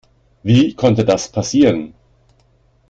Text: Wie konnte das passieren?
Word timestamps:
Wie 0.41 0.73
konnte 0.73 1.05
das 1.05 1.31
passieren? 1.31 1.93